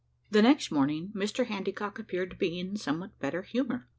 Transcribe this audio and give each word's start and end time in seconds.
The 0.31 0.41
next 0.41 0.71
morning 0.71 1.11
Mr 1.15 1.45
Handycock 1.45 1.99
appeared 1.99 2.31
to 2.31 2.35
be 2.35 2.59
in 2.59 2.75
somewhat 2.75 3.19
better 3.19 3.43
humour. 3.43 3.87